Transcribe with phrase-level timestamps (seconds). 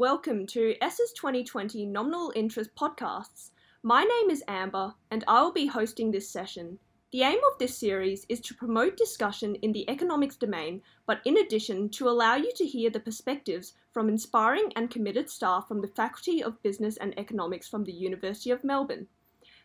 [0.00, 3.50] welcome to ESSA's 2020 Nominal Interest Podcasts.
[3.82, 6.78] My name is Amber, and I will be hosting this session.
[7.12, 11.36] The aim of this series is to promote discussion in the economics domain, but in
[11.36, 15.88] addition, to allow you to hear the perspectives from inspiring and committed staff from the
[15.88, 19.06] Faculty of Business and Economics from the University of Melbourne.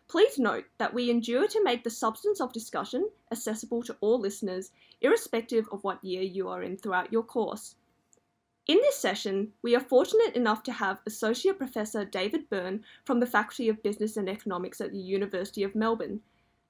[0.09, 4.71] Please note that we endure to make the substance of discussion accessible to all listeners,
[4.99, 7.75] irrespective of what year you are in throughout your course.
[8.67, 13.27] In this session, we are fortunate enough to have Associate Professor David Byrne from the
[13.27, 16.21] Faculty of Business and Economics at the University of Melbourne.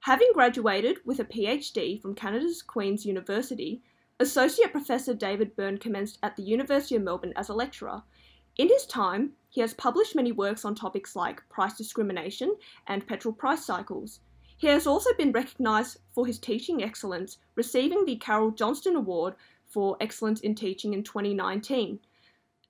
[0.02, 3.81] Having graduated with a PhD from Canada's Queen's University,
[4.20, 8.03] Associate Professor David Byrne commenced at the University of Melbourne as a lecturer.
[8.58, 13.34] In his time, he has published many works on topics like price discrimination and petrol
[13.34, 14.20] price cycles.
[14.58, 19.36] He has also been recognised for his teaching excellence, receiving the Carol Johnston Award
[19.69, 21.99] for Excellence in Teaching in 2019.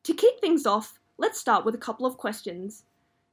[0.04, 2.84] To kick things off, let's start with a couple of questions.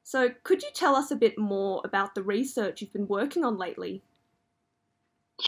[0.04, 3.56] So, could you tell us a bit more about the research you've been working on
[3.56, 4.02] lately?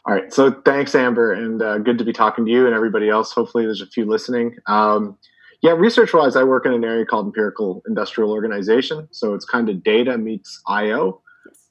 [0.05, 3.09] All right, so thanks, Amber, and uh, good to be talking to you and everybody
[3.09, 3.31] else.
[3.31, 4.55] Hopefully, there's a few listening.
[4.67, 5.17] Um,
[5.61, 9.07] yeah, research wise, I work in an area called empirical industrial organization.
[9.11, 11.21] So it's kind of data meets IO.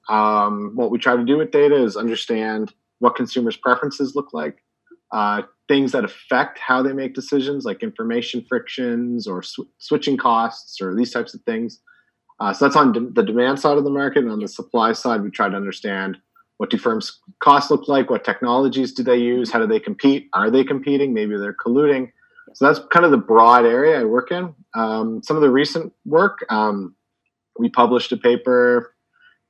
[0.08, 4.62] Um, what we try to do with data is understand what consumers' preferences look like,
[5.12, 10.80] uh, things that affect how they make decisions, like information frictions or sw- switching costs
[10.80, 11.80] or these types of things.
[12.40, 14.24] Uh, so that's on de- the demand side of the market.
[14.24, 16.18] And on the supply side, we try to understand
[16.58, 20.28] what do firms' costs look like, what technologies do they use, how do they compete,
[20.32, 22.10] are they competing, maybe they're colluding
[22.54, 24.54] so that's kind of the broad area I work in.
[24.74, 26.94] Um, some of the recent work, um,
[27.58, 28.94] we published a paper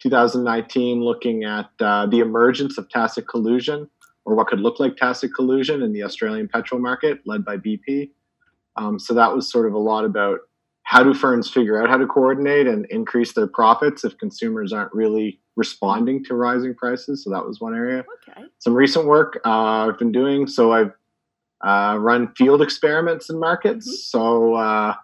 [0.02, 3.88] 2019 looking at uh, the emergence of tacit collusion
[4.24, 8.10] or what could look like tacit collusion in the Australian petrol market led by BP.
[8.76, 10.40] Um, so that was sort of a lot about
[10.84, 14.92] how do firms figure out how to coordinate and increase their profits if consumers aren't
[14.92, 17.24] really responding to rising prices.
[17.24, 18.04] So that was one area.
[18.28, 18.46] Okay.
[18.58, 20.46] Some recent work uh, I've been doing.
[20.46, 20.92] So I've
[21.64, 23.88] uh, run field experiments in markets.
[23.88, 23.94] Mm-hmm.
[23.94, 24.94] So uh,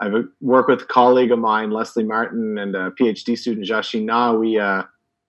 [0.00, 4.32] I work with a colleague of mine, Leslie Martin, and a PhD student, Jiaxin Na.
[4.32, 4.82] We uh,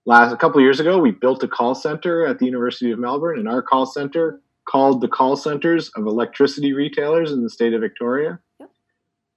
[0.06, 3.40] last a couple years ago we built a call center at the University of Melbourne,
[3.40, 7.82] and our call center called the call centers of electricity retailers in the state of
[7.82, 8.40] Victoria.
[8.60, 8.70] Yep.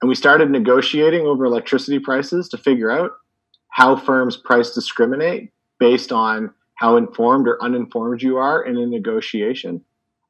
[0.01, 3.13] And we started negotiating over electricity prices to figure out
[3.71, 9.83] how firms price discriminate based on how informed or uninformed you are in a negotiation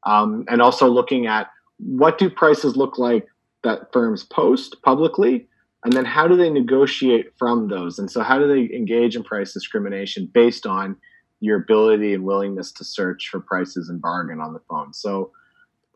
[0.05, 1.49] um, and also looking at
[1.79, 3.27] what do prices look like
[3.65, 5.47] that firms post publicly
[5.87, 9.23] and then how do they negotiate from those and so how do they engage in
[9.23, 10.97] price discrimination based on
[11.41, 15.31] your ability and willingness to search for prices and bargain on the phone so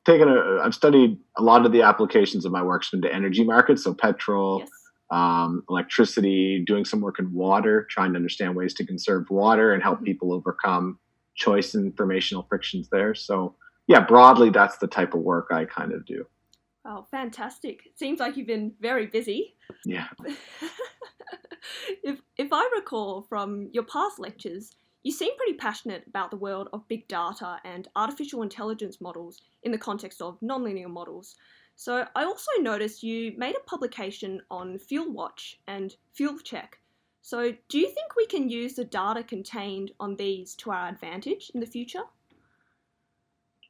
[0.04, 3.84] taken a i've studied a lot of the applications of my work into energy markets
[3.84, 4.70] so petrol yes.
[5.10, 9.82] um, electricity doing some work in water trying to understand ways to conserve water and
[9.82, 10.06] help mm-hmm.
[10.06, 10.98] people overcome
[11.34, 13.54] choice and informational frictions there so
[13.90, 16.24] yeah, broadly, that's the type of work I kind of do.
[16.84, 17.80] Oh, fantastic.
[17.96, 19.54] Seems like you've been very busy.
[19.84, 20.08] Yeah.
[22.02, 26.68] if, if I recall from your past lectures, you seem pretty passionate about the world
[26.72, 31.36] of big data and artificial intelligence models in the context of nonlinear models.
[31.76, 36.78] So I also noticed you made a publication on Fuel Watch and Fuel Check.
[37.22, 41.50] So do you think we can use the data contained on these to our advantage
[41.54, 42.02] in the future?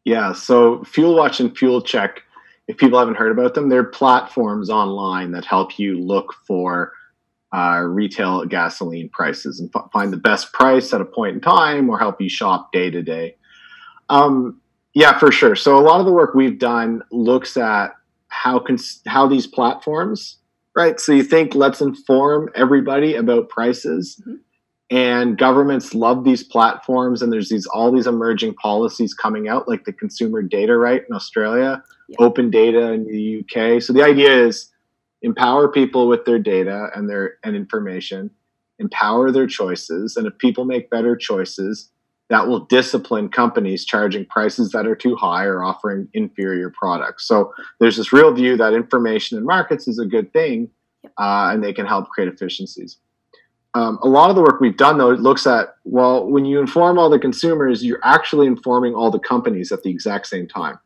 [0.05, 2.23] Yeah, so Fuel Watch and Fuel Check,
[2.71, 6.93] if people haven't heard about them, they're platforms online that help you look for
[7.53, 11.91] uh, retail gasoline prices and f- find the best price at a point in time
[11.91, 13.35] or help you shop day to day.
[14.09, 14.61] Um,
[14.95, 15.57] yeah, for sure.
[15.57, 17.89] So a lot of the work we've done looks at
[18.29, 20.39] how cons- how these platforms,
[20.77, 21.01] right?
[21.01, 24.17] So you think let's inform everybody about prices.
[24.23, 24.37] Mm-hmm
[24.91, 29.85] and governments love these platforms and there's these all these emerging policies coming out like
[29.85, 32.17] the consumer data right in australia yeah.
[32.19, 34.71] open data in the uk so the idea is
[35.23, 38.31] empower people with their data and their and information
[38.79, 41.91] empower their choices and if people make better choices
[42.31, 47.27] that will discipline companies charging prices that are too high or offering inferior products.
[47.27, 50.71] So there's this real view that information in markets is a good thing
[51.19, 52.99] uh, and they can help create efficiencies.
[53.75, 56.99] Um, a lot of the work we've done though looks at well when you inform
[56.99, 60.77] all the consumers you're actually informing all the companies at the exact same time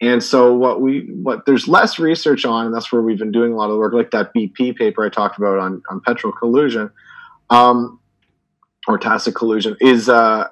[0.00, 3.52] and so what we what there's less research on and that's where we've been doing
[3.52, 6.90] a lot of work like that bp paper i talked about on, on petrol collusion
[7.50, 7.98] um,
[8.88, 10.48] or tacit collusion is uh,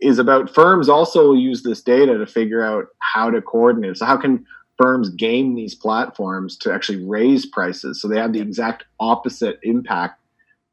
[0.00, 4.16] is about firms also use this data to figure out how to coordinate so how
[4.16, 4.44] can
[4.76, 8.00] firms game these platforms to actually raise prices.
[8.00, 10.20] So they have the exact opposite impact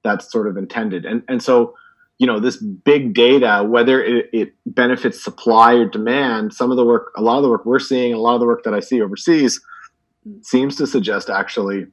[0.04, 1.06] that's sort of intended.
[1.06, 1.76] And and so,
[2.20, 6.86] you know, this big data, whether it, it benefits supply or demand, some of the
[6.86, 8.80] work, a lot of the work we're seeing, a lot of the work that I
[8.80, 9.60] see overseas
[10.42, 11.88] seems to suggest actually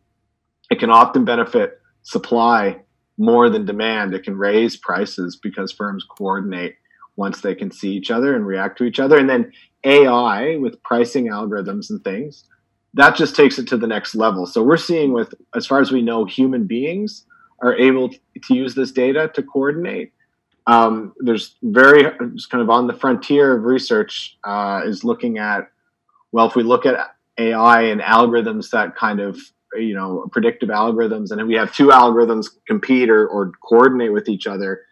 [0.70, 2.80] it can often benefit supply
[3.18, 4.14] more than demand.
[4.14, 6.76] It can raise prices because firms coordinate
[7.16, 9.18] once they can see each other and react to each other.
[9.18, 9.52] And then
[9.84, 12.44] AI with pricing algorithms and things,
[12.94, 14.46] that just takes it to the next level.
[14.46, 17.24] So we're seeing with, as far as we know, human beings
[17.62, 20.12] are able to use this data to coordinate.
[20.66, 25.70] Um, there's very kind of on the frontier of research uh, is looking at
[26.32, 29.38] well, if we look at AI and algorithms that kind of
[29.74, 34.28] you know predictive algorithms, and if we have two algorithms compete or, or coordinate with
[34.28, 34.82] each other.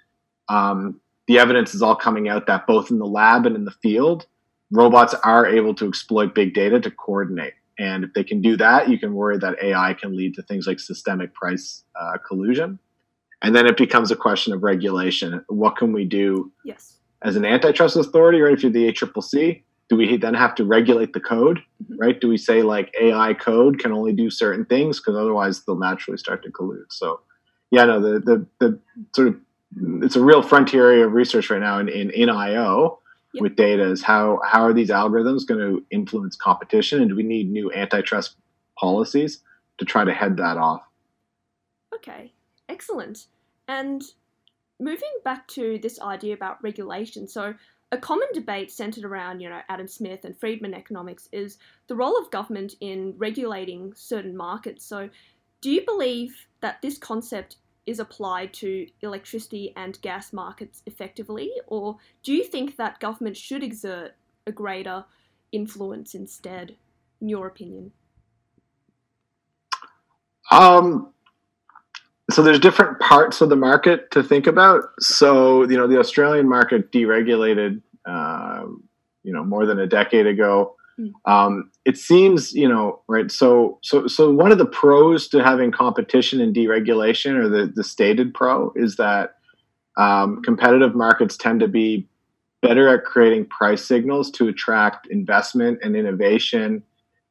[0.48, 3.74] Um, the evidence is all coming out that both in the lab and in the
[3.82, 4.26] field,
[4.72, 7.52] robots are able to exploit big data to coordinate.
[7.78, 10.66] And if they can do that, you can worry that AI can lead to things
[10.66, 12.78] like systemic price uh, collusion.
[13.40, 15.44] And then it becomes a question of regulation.
[15.48, 16.96] What can we do yes.
[17.22, 18.52] as an antitrust authority, right?
[18.52, 21.98] If you're the ACCC, do we then have to regulate the code, mm-hmm.
[21.98, 22.20] right?
[22.20, 26.18] Do we say like AI code can only do certain things because otherwise they'll naturally
[26.18, 26.90] start to collude?
[26.90, 27.20] So,
[27.70, 28.78] yeah, no, the the the
[29.14, 29.36] sort of
[30.02, 32.98] it's a real frontier area of research right now in in, in IO
[33.38, 33.42] yep.
[33.42, 37.22] with data is how how are these algorithms going to influence competition, and do we
[37.22, 38.36] need new antitrust
[38.78, 39.40] policies
[39.78, 40.82] to try to head that off?
[41.94, 42.32] Okay,
[42.68, 43.26] excellent.
[43.66, 44.02] And
[44.80, 47.54] moving back to this idea about regulation, so
[47.90, 52.18] a common debate centered around, you know, Adam Smith and Friedman economics is the role
[52.18, 54.84] of government in regulating certain markets.
[54.84, 55.08] So,
[55.60, 57.56] do you believe that this concept
[57.88, 63.62] is applied to electricity and gas markets effectively, or do you think that government should
[63.62, 64.12] exert
[64.46, 65.06] a greater
[65.52, 66.76] influence instead,
[67.22, 67.90] in your opinion?
[70.50, 71.14] Um,
[72.30, 74.84] so there's different parts of the market to think about.
[75.00, 78.66] So you know, the Australian market deregulated, uh,
[79.22, 80.76] you know, more than a decade ago.
[80.96, 81.08] Hmm.
[81.24, 83.30] Um, it seems, you know, right.
[83.30, 87.82] So, so, so one of the pros to having competition and deregulation, or the the
[87.82, 89.36] stated pro, is that
[89.96, 92.06] um, competitive markets tend to be
[92.60, 96.82] better at creating price signals to attract investment and innovation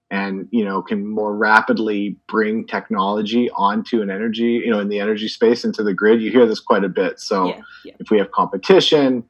[0.10, 5.02] and you know can more rapidly bring technology onto an energy you know in the
[5.02, 7.94] energy space into the grid you hear this quite a bit so yeah, yeah.
[8.00, 9.22] if we have competition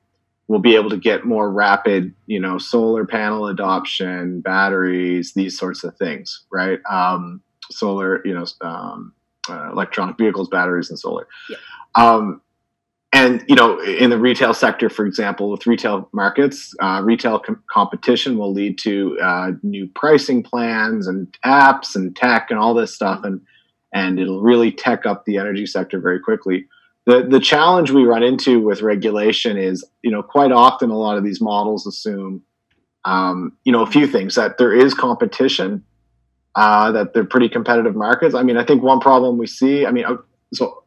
[0.47, 5.83] we'll be able to get more rapid you know solar panel adoption batteries these sorts
[5.83, 6.79] of things right?
[6.89, 7.41] Um,
[7.71, 9.13] solar you know um,
[9.49, 11.27] uh, electronic vehicles batteries and solar.
[11.49, 11.57] Yeah.
[11.95, 12.41] um,
[13.13, 17.63] and you know in the retail sector for example with retail markets uh, retail com-
[17.69, 22.93] competition will lead to uh, new pricing plans and apps and tech and all this
[22.93, 23.23] stuff.
[23.23, 23.41] And
[23.93, 26.67] and it'll really tech up the energy sector very quickly
[27.07, 31.17] the the challenge we run into with regulation is you know quite often a lot
[31.17, 32.43] of these models assume
[33.05, 35.83] um, you know a few things that there is competition
[36.53, 39.91] uh, that they're pretty competitive markets i mean i think one problem we see i
[39.91, 40.17] mean uh,
[40.53, 40.83] so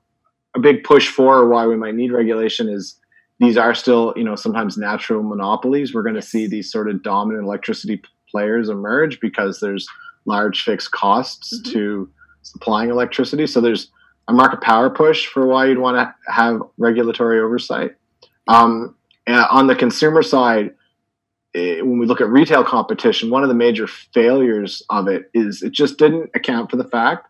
[0.55, 3.00] a big push for why we might need regulation is
[3.40, 5.94] these are still, you know, sometimes natural monopolies.
[5.94, 9.89] We're going to see these sort of dominant electricity players emerge because there's
[10.27, 11.72] large fixed costs mm-hmm.
[11.72, 12.10] to
[12.43, 13.46] supplying electricity.
[13.46, 13.91] So there's
[14.31, 17.96] a market power push for why you'd want to have regulatory oversight.
[18.46, 18.94] Um,
[19.27, 20.70] on the consumer side,
[21.55, 25.63] eh, when we look at retail competition, one of the major failures of it is
[25.63, 27.27] it just didn't account for the fact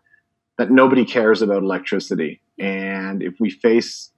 [0.59, 2.39] that nobody cares about electricity.
[2.59, 4.11] And if we face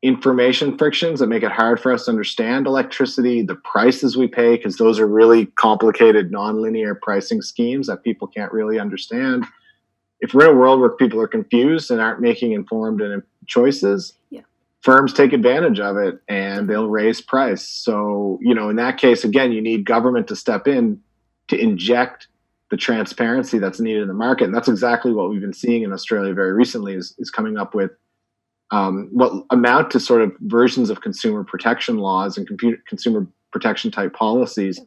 [0.00, 4.56] information frictions that make it hard for us to understand electricity, the prices we pay,
[4.56, 9.46] because those are really complicated nonlinear pricing schemes that people can't really understand.
[10.24, 13.02] If we're in a world where people are confused and aren't making informed
[13.46, 14.40] choices, yeah.
[14.80, 17.60] firms take advantage of it and they'll raise price.
[17.68, 20.98] So, you know, in that case, again, you need government to step in
[21.48, 22.28] to inject
[22.70, 24.44] the transparency that's needed in the market.
[24.44, 27.74] And that's exactly what we've been seeing in Australia very recently is, is coming up
[27.74, 27.90] with
[28.70, 33.90] um, what amount to sort of versions of consumer protection laws and computer, consumer protection
[33.90, 34.80] type policies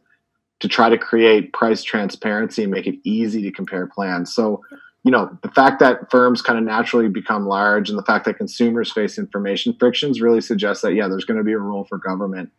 [0.58, 4.34] to try to create price transparency and make it easy to compare plans.
[4.34, 4.64] So,
[5.08, 8.36] you know, the fact that firms kind of naturally become large and the fact that
[8.36, 11.96] consumers face information frictions really suggests that, yeah, there's going to be a role for
[11.96, 12.52] government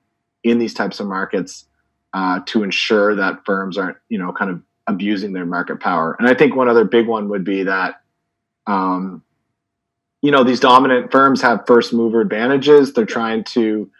[0.43, 1.65] in these types of markets
[2.15, 6.15] uh, to ensure that firms aren't, you know, kind of abusing their market power.
[6.17, 8.01] And I think one other big one would be that,
[8.65, 9.21] um,
[10.23, 12.93] you know, these dominant firms have first mover advantages.
[12.93, 13.91] They're trying to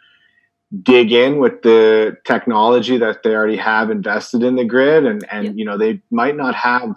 [0.82, 5.44] dig in with the technology that they already have invested in the grid and and
[5.46, 5.54] yep.
[5.56, 6.96] you know they might not have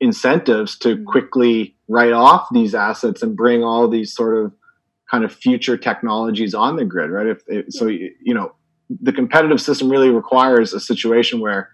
[0.00, 1.04] incentives to mm-hmm.
[1.04, 4.52] quickly write off these assets and bring all these sort of
[5.10, 7.26] kind of future technologies on the grid right?
[7.26, 8.54] If, if so you know
[8.88, 11.70] the competitive system really requires a situation where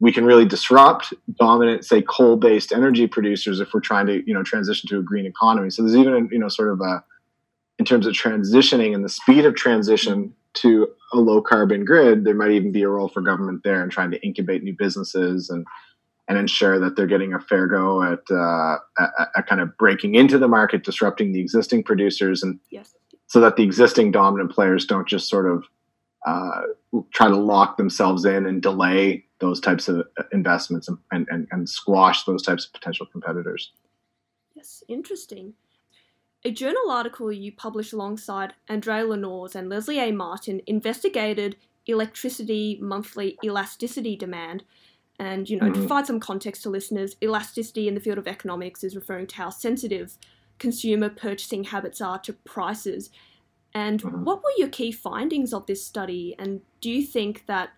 [0.00, 4.42] we can really disrupt dominant say coal-based energy producers if we're trying to you know
[4.42, 5.70] transition to a green economy.
[5.70, 7.04] So there's even you know sort of a
[7.78, 12.34] in terms of transitioning and the speed of transition to a low carbon grid, there
[12.34, 15.66] might even be a role for government there in trying to incubate new businesses and
[16.32, 20.14] and ensure that they're getting a fair go at, uh, at, at kind of breaking
[20.14, 22.94] into the market, disrupting the existing producers, and yes.
[23.26, 25.64] so that the existing dominant players don't just sort of
[26.26, 26.62] uh,
[27.12, 32.24] try to lock themselves in and delay those types of investments and, and, and squash
[32.24, 33.72] those types of potential competitors.
[34.54, 35.52] Yes, interesting.
[36.44, 40.12] A journal article you published alongside Andrea La Nauze and Leslie A.
[40.12, 44.64] Martin investigated electricity monthly elasticity demand.
[45.18, 45.74] And, you know, mm-hmm.
[45.74, 49.36] to provide some context to listeners, elasticity in the field of economics is referring to
[49.36, 50.16] how sensitive
[50.58, 53.10] consumer purchasing habits are to prices.
[53.74, 54.24] And mm-hmm.
[54.24, 56.34] what were your key findings of this study?
[56.38, 57.70] And do you think that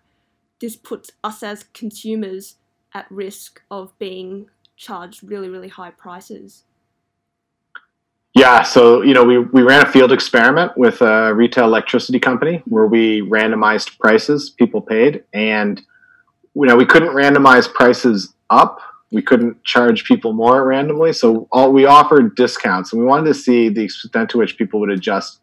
[0.59, 2.55] this puts us as consumers
[2.93, 6.63] at risk of being charged really, really high prices?
[8.33, 12.61] Yeah, so you know, we, we ran a field experiment with a retail electricity company
[12.65, 15.81] where we randomized prices people paid, and
[16.55, 18.79] you know we couldn't randomize prices up.
[19.11, 23.33] We couldn't charge people more randomly, so all we offered discounts, and we wanted to
[23.33, 25.39] see the extent to which people would adjust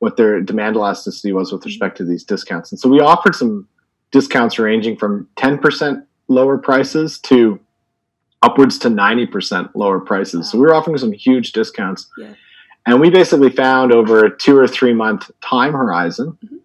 [0.00, 2.72] what their demand elasticity was with respect to these discounts.
[2.72, 3.68] And so we offered some
[4.10, 7.60] discounts ranging from ten percent lower prices to
[8.42, 10.46] upwards to 90% lower prices.
[10.46, 10.50] Wow.
[10.50, 12.08] So we were offering some huge discounts.
[12.16, 12.34] Yeah.
[12.86, 16.56] And we basically found over a two or three month time horizon, mm-hmm.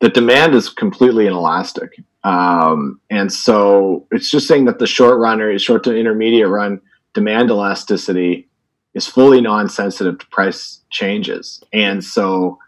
[0.00, 2.00] the demand is completely inelastic.
[2.26, 6.80] Um, and so it's just saying that the short run or short to intermediate run
[7.14, 8.48] demand elasticity
[8.94, 11.62] is fully non-sensitive to price changes.
[11.72, 12.58] And so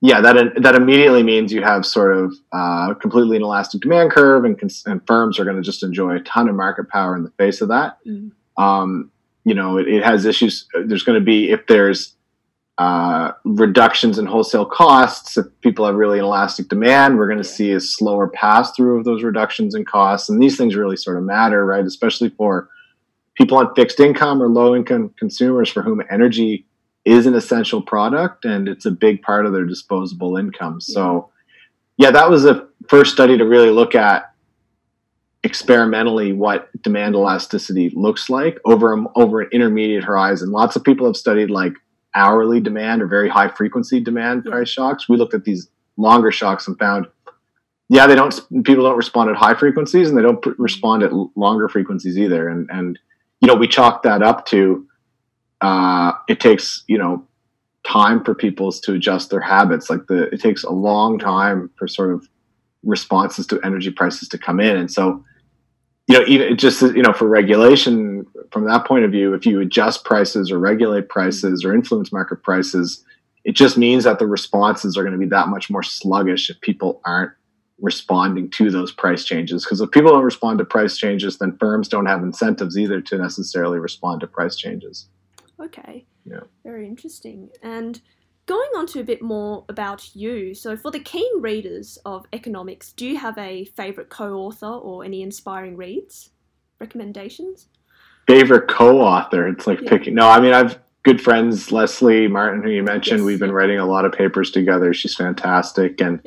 [0.00, 4.56] yeah, that that immediately means you have sort of uh, completely inelastic demand curve, and,
[4.56, 7.32] cons- and firms are going to just enjoy a ton of market power in the
[7.32, 7.98] face of that.
[8.06, 8.62] Mm-hmm.
[8.62, 9.10] Um,
[9.44, 10.68] you know, it, it, has issues.
[10.84, 12.14] There's going to be if there's
[12.78, 15.36] uh, reductions in wholesale costs.
[15.36, 19.04] If people have really inelastic demand, we're going to see a slower pass through of
[19.04, 21.84] those reductions in costs, and these things really sort of matter, right?
[21.84, 22.68] Especially for
[23.34, 26.66] people on fixed income or low income consumers for whom energy
[27.04, 30.80] is an essential product and it's a big part of their disposable income.
[30.80, 31.30] So,
[31.96, 34.32] yeah, that was the first study to really look at
[35.44, 40.50] experimentally what demand elasticity looks like over over an intermediate horizon.
[40.50, 41.72] Lots of people have studied like
[42.18, 45.08] hourly demand or very high frequency demand price shocks.
[45.08, 47.06] We looked at these longer shocks and found
[47.90, 48.34] yeah, they don't
[48.64, 52.68] people don't respond at high frequencies and they don't respond at longer frequencies either and
[52.70, 52.98] and
[53.40, 54.86] you know, we chalked that up to
[55.60, 57.24] uh, it takes you know
[57.84, 59.88] time for people to adjust their habits.
[59.90, 62.28] Like the it takes a long time for sort of
[62.82, 65.24] responses to energy prices to come in, and so
[66.08, 69.60] you know even just you know for regulation from that point of view, if you
[69.60, 73.04] adjust prices or regulate prices or influence market prices,
[73.44, 76.60] it just means that the responses are going to be that much more sluggish if
[76.60, 77.32] people aren't
[77.80, 81.86] responding to those price changes because if people don't respond to price changes then firms
[81.86, 85.06] don't have incentives either to necessarily respond to price changes
[85.60, 86.06] Okay.
[86.24, 86.40] Yeah.
[86.64, 87.50] Very interesting.
[87.62, 88.00] And
[88.48, 90.54] going on to a bit more about you.
[90.54, 95.04] So, for the keen readers of economics, do you have a favorite co author or
[95.04, 96.30] any inspiring reads?
[96.80, 97.68] Recommendations?
[98.26, 99.46] Favorite co author?
[99.46, 99.90] It's like yeah.
[99.90, 100.14] picking.
[100.14, 103.20] No, I mean, I've good friends, Leslie Martin, who you mentioned.
[103.20, 103.26] Yes.
[103.26, 104.92] We've been writing a lot of papers together.
[104.92, 106.00] She's fantastic.
[106.00, 106.20] And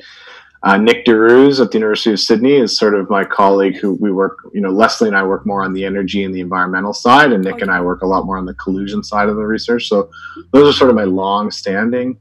[0.63, 3.93] uh, Nick de Roos at the University of Sydney is sort of my colleague who
[3.95, 6.93] we work, you know, Leslie and I work more on the energy and the environmental
[6.93, 7.63] side, and Nick okay.
[7.63, 9.87] and I work a lot more on the collusion side of the research.
[9.87, 10.09] So
[10.51, 12.19] those are sort of my long standing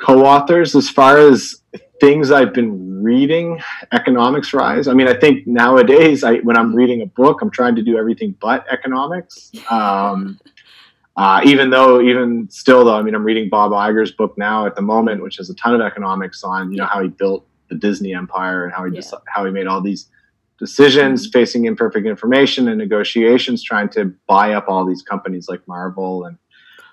[0.00, 0.74] co authors.
[0.74, 1.62] As far as
[2.00, 3.60] things I've been reading,
[3.92, 4.88] economics rise.
[4.88, 7.98] I mean, I think nowadays, I, when I'm reading a book, I'm trying to do
[7.98, 9.50] everything but economics.
[9.70, 10.40] Um,
[11.16, 14.74] uh, even though, even still, though, I mean, I'm reading Bob Iger's book now at
[14.74, 17.76] the moment, which has a ton of economics on, you know, how he built the
[17.76, 19.00] Disney empire and how he yeah.
[19.00, 20.08] just how he made all these
[20.58, 21.38] decisions mm-hmm.
[21.38, 26.36] facing imperfect information and negotiations, trying to buy up all these companies like Marvel and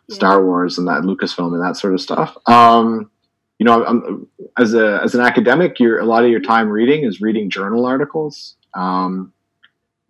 [0.08, 0.16] yeah.
[0.16, 2.38] Star Wars and that Lucasfilm and that sort of stuff.
[2.48, 3.10] Um,
[3.58, 7.04] you know, I'm, as a as an academic, your a lot of your time reading
[7.04, 8.56] is reading journal articles.
[8.74, 9.34] Um,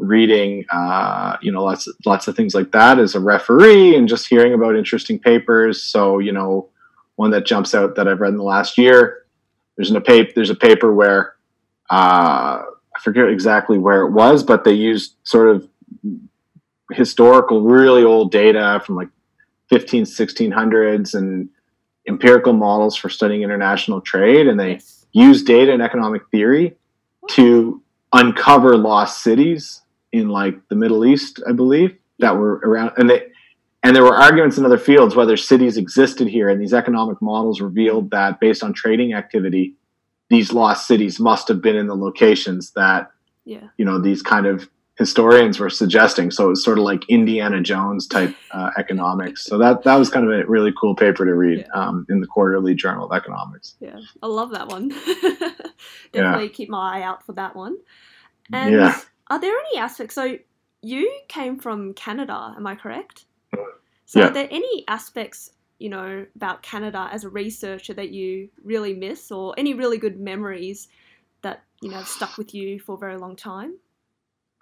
[0.01, 4.27] reading, uh, you know, lots lots of things like that as a referee, and just
[4.27, 5.81] hearing about interesting papers.
[5.84, 6.70] So, you know,
[7.15, 9.22] one that jumps out that I've read in the last year
[9.81, 11.36] there's a paper there's a paper where
[11.89, 15.67] uh, I forget exactly where it was, but they used sort of
[16.91, 19.10] historical, really old data from like
[19.70, 21.50] 15, 1600s and
[22.08, 24.79] empirical models for studying international trade, and they
[25.13, 26.77] use data and economic theory
[27.31, 27.81] to
[28.13, 29.81] uncover lost cities
[30.12, 33.27] in like the Middle East, I believe, that were around, and they
[33.84, 37.62] and there were arguments in other fields whether cities existed here, and these economic models
[37.62, 39.75] revealed that based on trading activity,
[40.30, 43.12] these lost cities must have been in the locations that
[43.46, 43.68] yeah.
[43.77, 46.30] you know these kind of historians were suggesting.
[46.30, 49.44] So it was sort of like Indiana Jones type uh, economics.
[49.46, 51.74] So that that was kind of a really cool paper to read yeah.
[51.74, 53.75] um, in the Quarterly Journal of Economics.
[53.80, 54.89] Yeah, I love that one.
[56.13, 56.51] Definitely yeah.
[56.53, 57.77] keep my eye out for that one.
[58.53, 59.00] And yeah.
[59.31, 60.13] Are there any aspects?
[60.15, 60.38] So
[60.81, 63.25] you came from Canada, am I correct?
[64.05, 64.27] So yeah.
[64.27, 69.31] are there any aspects you know about Canada as a researcher that you really miss,
[69.31, 70.89] or any really good memories
[71.43, 73.75] that you know have stuck with you for a very long time?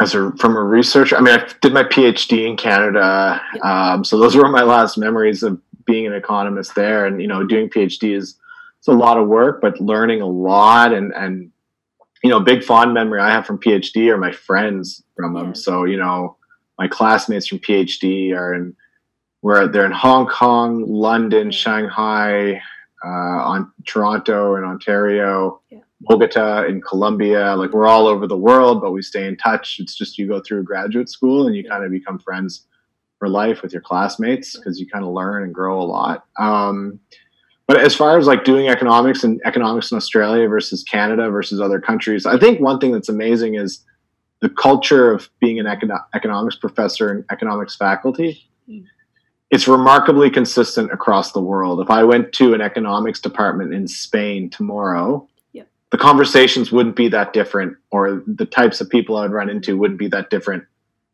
[0.01, 4.17] as a from a researcher i mean i did my phd in canada um, so
[4.17, 8.15] those were my last memories of being an economist there and you know doing phd
[8.15, 8.35] is
[8.77, 11.51] it's a lot of work but learning a lot and and
[12.23, 15.85] you know big fond memory i have from phd are my friends from them so
[15.85, 16.35] you know
[16.77, 18.75] my classmates from phd are in
[19.41, 22.61] where they're in hong kong london shanghai
[23.05, 27.55] uh, on toronto and ontario yeah Bogota in Colombia.
[27.55, 29.79] Like we're all over the world, but we stay in touch.
[29.79, 32.65] It's just you go through graduate school and you kind of become friends
[33.17, 36.25] for life with your classmates because you kind of learn and grow a lot.
[36.37, 36.99] Um,
[37.69, 41.79] but as far as like doing economics and economics in Australia versus Canada versus other
[41.79, 43.85] countries, I think one thing that's amazing is
[44.39, 48.43] the culture of being an econo- economics professor and economics faculty.
[48.67, 48.85] Mm.
[49.51, 51.79] It's remarkably consistent across the world.
[51.79, 55.29] If I went to an economics department in Spain tomorrow,
[55.91, 59.99] the conversations wouldn't be that different, or the types of people I'd run into wouldn't
[59.99, 60.63] be that different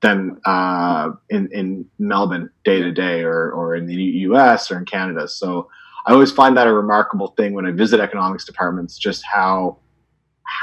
[0.02, 4.72] than uh, in in Melbourne day to day, or or in the U.S.
[4.72, 5.28] or in Canada.
[5.28, 5.70] So
[6.06, 9.80] I always find that a remarkable thing when I visit economics departments, just how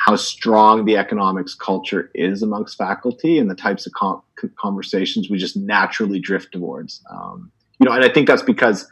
[0.06, 4.22] how strong the economics culture is amongst faculty and the types of com-
[4.56, 7.02] conversations we just naturally drift towards.
[7.10, 7.50] Um,
[7.80, 8.88] you know, and I think that's because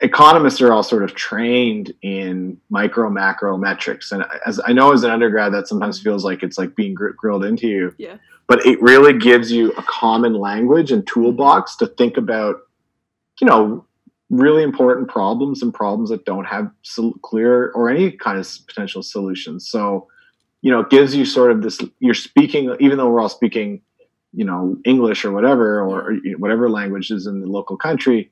[0.00, 4.12] economists are all sort of trained in micro macro metrics.
[4.12, 7.10] And as i know as an undergrad that sometimes feels like it's like being gr-
[7.10, 7.94] grilled into you.
[7.98, 8.16] Yeah.
[8.48, 12.56] But it really gives you a common language and toolbox to think about
[13.40, 13.84] you know
[14.32, 19.02] really important problems and problems that don't have so clear or any kind of potential
[19.02, 20.08] solutions so
[20.62, 23.80] you know it gives you sort of this you're speaking even though we're all speaking
[24.32, 28.30] you know english or whatever or, or whatever language is in the local country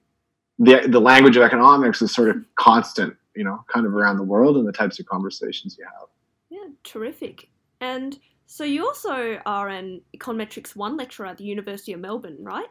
[0.61, 4.23] the the language of economics is sort of constant, you know, kind of around the
[4.23, 6.09] world and the types of conversations you have.
[6.51, 7.49] Yeah, terrific.
[7.81, 12.69] And so you also are an Econometrics one lecturer at the University of Melbourne, right?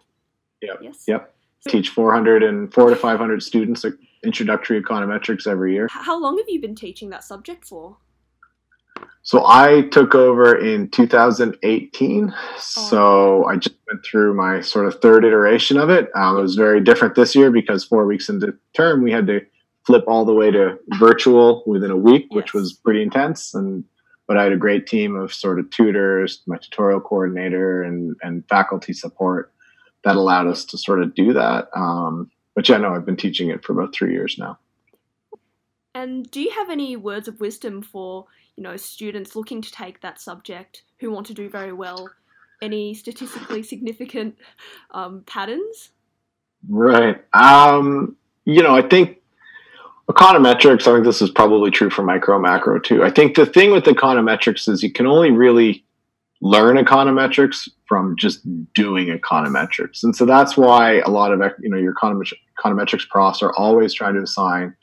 [0.61, 0.79] Yep.
[0.83, 1.03] Yes.
[1.07, 1.33] Yep.
[1.67, 3.85] Teach 400 and four to 500 students
[4.23, 5.87] introductory econometrics every year.
[5.91, 7.97] How long have you been teaching that subject for?
[9.21, 12.33] So I took over in 2018.
[12.33, 12.59] Oh.
[12.59, 16.09] So I just went through my sort of third iteration of it.
[16.15, 19.41] Um, it was very different this year because four weeks into term, we had to
[19.85, 22.35] flip all the way to virtual within a week, yes.
[22.35, 23.53] which was pretty intense.
[23.53, 23.83] And
[24.27, 28.47] but I had a great team of sort of tutors, my tutorial coordinator, and and
[28.47, 29.51] faculty support
[30.09, 31.69] that allowed us to sort of do that.
[31.75, 34.57] Um, but yeah, no, I've been teaching it for about three years now.
[35.93, 40.01] And do you have any words of wisdom for you know students looking to take
[40.01, 42.09] that subject who want to do very well?
[42.59, 44.35] Any statistically significant
[44.91, 45.91] um, patterns?
[46.67, 47.23] Right.
[47.33, 49.19] Um, you know, I think
[50.09, 50.87] econometrics.
[50.87, 53.03] I think this is probably true for micro macro too.
[53.03, 55.85] I think the thing with econometrics is you can only really
[56.41, 58.41] learn econometrics from just
[58.73, 63.53] doing econometrics, and so that's why a lot of you know your econometrics profs are
[63.55, 64.75] always trying to assign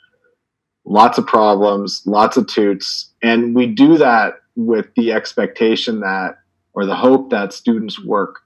[0.86, 3.12] lots of problems, lots of toots.
[3.22, 6.38] And we do that with the expectation that,
[6.72, 8.40] or the hope that students work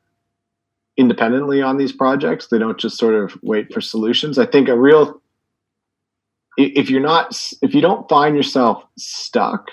[0.97, 2.49] independently on these projects.
[2.49, 4.39] They don't just sort of wait for solutions.
[4.39, 5.21] I think a real,
[6.57, 9.69] if you're not, if you don't find yourself stuck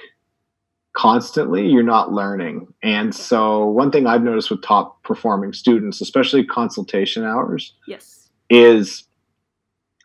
[0.98, 2.74] constantly, you're not learning.
[2.82, 9.04] And so, one thing I've noticed with top performing students, especially consultation hours, yes, is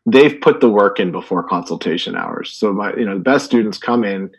[0.05, 2.51] they've put the work in before consultation hours.
[2.51, 4.31] So my, you know, the best students come in.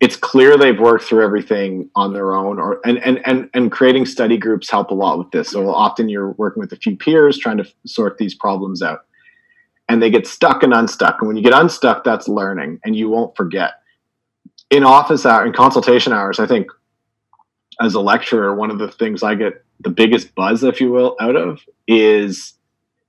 [0.00, 4.06] It's clear they've worked through everything on their own, or and and and and creating
[4.06, 5.50] study groups help a lot with this.
[5.50, 9.00] So often you're working with a few peers trying to sort these problems out,
[9.88, 11.16] and they get stuck and unstuck.
[11.20, 13.81] And when you get unstuck, that's learning, and you won't forget.
[14.72, 16.66] In office hour in consultation hours, I think
[17.80, 21.14] as a lecturer, one of the things I get the biggest buzz, if you will,
[21.20, 22.54] out of is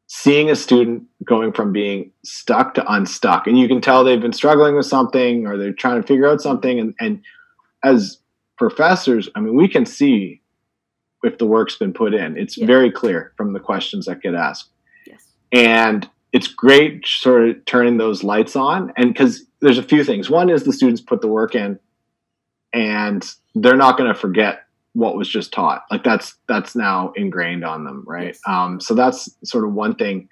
[0.07, 3.47] seeing a student going from being stuck to unstuck.
[3.47, 6.41] And you can tell they've been struggling with something or they're trying to figure out
[6.41, 6.79] something.
[6.79, 7.21] And, and
[7.83, 8.19] as
[8.57, 10.41] professors, I mean, we can see
[11.23, 12.37] if the work's been put in.
[12.37, 12.65] It's yeah.
[12.65, 14.69] very clear from the questions that get asked.
[15.07, 15.23] Yes.
[15.53, 18.91] And it's great sort of turning those lights on.
[18.97, 20.29] And because there's a few things.
[20.29, 21.79] One is the students put the work in
[22.73, 23.23] and
[23.55, 25.83] they're not going to forget what was just taught.
[25.89, 28.35] Like that's that's now ingrained on them, right?
[28.47, 30.27] Um, so that's sort of one thing.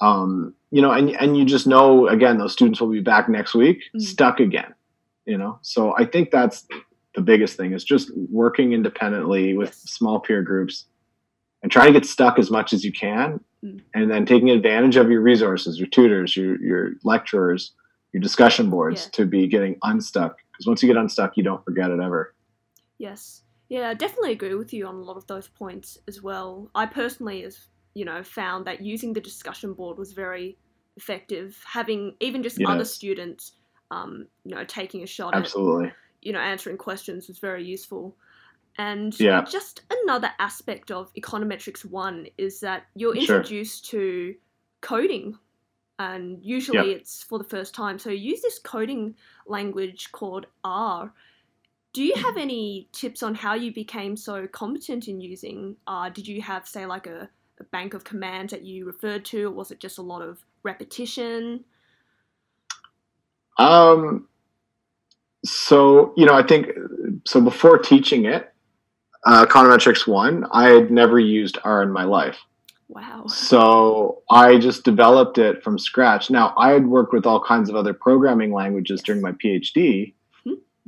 [0.00, 3.54] Um, you know, and and you just know again those students will be back next
[3.54, 4.00] week, mm.
[4.00, 4.74] stuck again.
[5.24, 6.66] You know, so I think that's
[7.14, 10.84] the biggest thing is just working independently with small peer groups
[11.62, 13.80] and trying to get stuck as much as you can, mm.
[13.94, 17.72] and then taking advantage of your resources, your tutors, your your lecturers,
[18.12, 19.10] your discussion boards yeah.
[19.12, 20.38] to be getting unstuck.
[20.52, 22.34] Because once you get unstuck, you don't forget it ever.
[22.98, 23.42] Yes.
[23.68, 26.70] Yeah, I definitely agree with you on a lot of those points as well.
[26.74, 30.56] I personally, as you know, found that using the discussion board was very
[30.96, 31.60] effective.
[31.66, 32.68] Having even just yes.
[32.68, 33.52] other students,
[33.90, 38.16] um, you know, taking a shot absolutely, at, you know, answering questions was very useful.
[38.78, 39.42] And yeah.
[39.42, 44.00] just another aspect of Econometrics One is that you're introduced sure.
[44.00, 44.34] to
[44.80, 45.36] coding,
[45.98, 47.00] and usually yep.
[47.00, 47.98] it's for the first time.
[47.98, 51.12] So use this coding language called R
[51.92, 56.10] do you have any tips on how you became so competent in using R?
[56.10, 59.50] did you have say like a, a, bank of commands that you referred to or
[59.50, 61.64] was it just a lot of repetition
[63.58, 64.28] um
[65.44, 66.68] so you know i think
[67.24, 68.52] so before teaching it
[69.26, 72.38] uh, econometrics one i had never used r in my life
[72.88, 77.68] wow so i just developed it from scratch now i had worked with all kinds
[77.68, 80.12] of other programming languages during my phd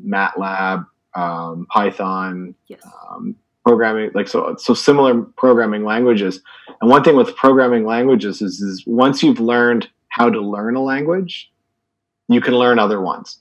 [0.06, 2.80] MATLAB, um, Python, yes.
[3.10, 6.40] um, programming, like so, so similar programming languages.
[6.80, 10.82] And one thing with programming languages is, is once you've learned how to learn a
[10.82, 11.50] language,
[12.28, 13.38] you can learn other ones.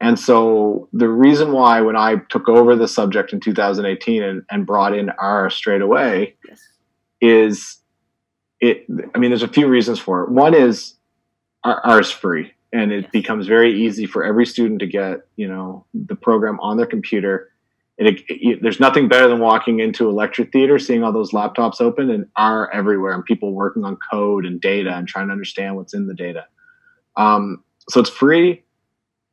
[0.00, 4.66] And so the reason why when I took over the subject in 2018 and, and
[4.66, 6.60] brought in R straight away yes.
[7.20, 7.78] is
[8.60, 10.30] it, I mean, there's a few reasons for it.
[10.30, 10.94] One is
[11.64, 13.10] R, R is free and it yes.
[13.10, 17.50] becomes very easy for every student to get you know the program on their computer
[17.98, 21.32] and it, it, there's nothing better than walking into a lecture theater seeing all those
[21.32, 25.32] laptops open and are everywhere and people working on code and data and trying to
[25.32, 26.46] understand what's in the data
[27.16, 28.62] um, so it's free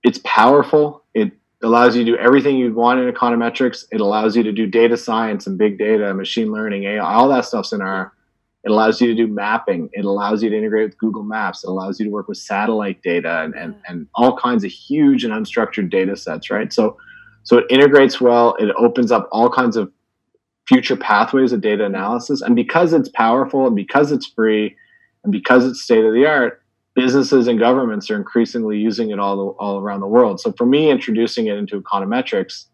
[0.05, 1.31] it's powerful it
[1.63, 4.95] allows you to do everything you'd want in econometrics it allows you to do data
[4.95, 8.13] science and big data machine learning AI, all that stuff's in R
[8.65, 9.89] it allows you to do mapping.
[9.93, 11.63] It allows you to integrate with Google Maps.
[11.63, 15.23] It allows you to work with satellite data and, and, and all kinds of huge
[15.23, 16.73] and unstructured data sets, right?
[16.73, 16.97] So,
[17.43, 18.55] so it integrates well.
[18.55, 19.91] It opens up all kinds of
[20.67, 22.41] future pathways of data analysis.
[22.41, 24.75] And because it's powerful and because it's free
[25.23, 26.63] and because it's state of the art,
[26.95, 30.39] businesses and governments are increasingly using it all, all around the world.
[30.39, 32.65] So for me, introducing it into econometrics,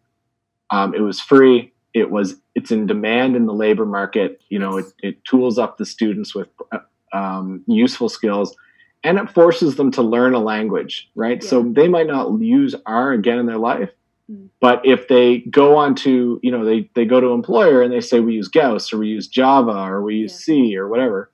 [0.70, 4.78] um, it was free it was it's in demand in the labor market you know
[4.78, 6.78] it, it tools up the students with uh,
[7.12, 8.56] um, useful skills
[9.04, 11.48] and it forces them to learn a language right yeah.
[11.48, 13.90] so they might not use r again in their life
[14.30, 14.48] mm.
[14.60, 18.00] but if they go on to you know they, they go to employer and they
[18.00, 20.54] say we use gauss or we use java or we use yeah.
[20.54, 21.30] c or whatever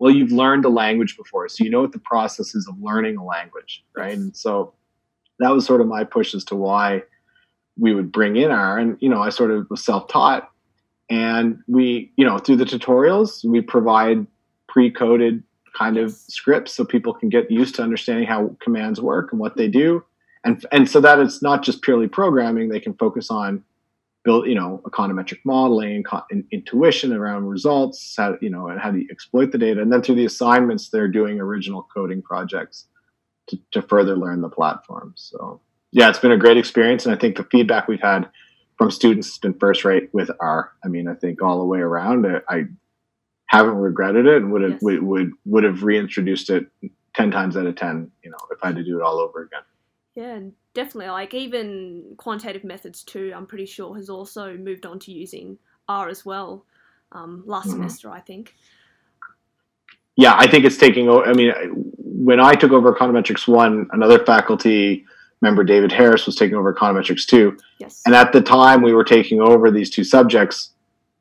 [0.00, 3.16] well you've learned a language before so you know what the process is of learning
[3.16, 4.14] a language right?
[4.14, 4.74] And so
[5.40, 7.02] that was sort of my push as to why
[7.78, 10.48] we would bring in R, and you know, I sort of was self-taught,
[11.08, 14.26] and we, you know, through the tutorials, we provide
[14.68, 15.42] pre-coded
[15.76, 19.56] kind of scripts so people can get used to understanding how commands work and what
[19.56, 20.04] they do,
[20.44, 23.64] and and so that it's not just purely programming; they can focus on
[24.24, 29.04] build, you know, econometric modeling, and intuition around results, how you know, and how to
[29.10, 32.86] exploit the data, and then through the assignments, they're doing original coding projects
[33.48, 35.14] to, to further learn the platform.
[35.16, 35.60] So
[35.92, 38.28] yeah, it's been a great experience, and I think the feedback we've had
[38.78, 40.72] from students has been first rate with R.
[40.84, 42.64] I mean, I think all the way around, uh, I
[43.46, 44.82] haven't regretted it, and would have yes.
[44.82, 46.66] would, would would have reintroduced it
[47.14, 48.10] ten times out of ten.
[48.22, 49.62] You know, if I had to do it all over again.
[50.14, 51.10] Yeah, and definitely.
[51.10, 53.32] Like even quantitative methods too.
[53.34, 56.64] I'm pretty sure has also moved on to using R as well.
[57.12, 57.76] Um, last mm-hmm.
[57.76, 58.54] semester, I think.
[60.16, 61.08] Yeah, I think it's taking.
[61.08, 61.52] Over I mean,
[61.98, 65.04] when I took over Econometrics one, another faculty
[65.40, 68.02] member David Harris was taking over econometrics two Yes.
[68.04, 70.70] And at the time we were taking over these two subjects,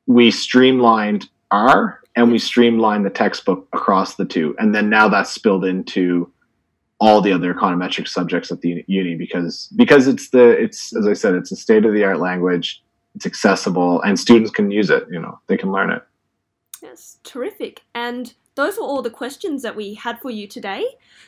[0.05, 4.55] we streamlined R and we streamlined the textbook across the two.
[4.59, 6.31] And then now that's spilled into
[6.99, 11.13] all the other econometric subjects at the uni because because it's the it's as I
[11.13, 12.83] said it's a state of the art language.
[13.15, 15.05] It's accessible and students can use it.
[15.09, 16.03] You know they can learn it.
[16.81, 17.81] Yes, terrific.
[17.95, 20.85] And those were all the questions that we had for you today.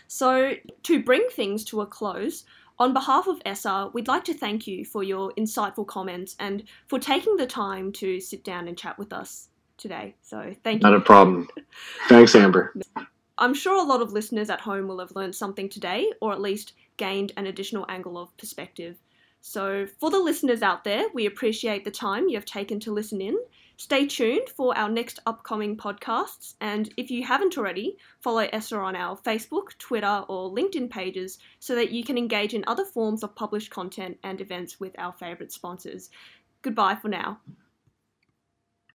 [0.07, 0.53] So
[0.83, 2.45] to bring things to a close.
[2.79, 6.97] On behalf of ESSA, we'd like to thank you for your insightful comments and for
[6.97, 10.15] taking the time to sit down and chat with us today.
[10.23, 10.89] So thank you.
[10.89, 11.47] Not a problem.
[12.07, 12.73] Thanks, Amber.
[13.41, 16.39] I'm sure a lot of listeners at home will have learned something today, or at
[16.39, 18.97] least gained an additional angle of perspective.
[19.41, 23.19] So, for the listeners out there, we appreciate the time you have taken to listen
[23.19, 23.35] in.
[23.77, 28.95] Stay tuned for our next upcoming podcasts, and if you haven't already, follow ESSA on
[28.95, 33.33] our Facebook, Twitter, or LinkedIn pages so that you can engage in other forms of
[33.33, 36.11] published content and events with our favourite sponsors.
[36.61, 37.39] Goodbye for now.